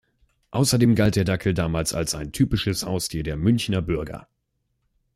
[0.49, 4.27] Außerdem galt der Dackel damals als ein typisches Haustier der Münchener Bürger.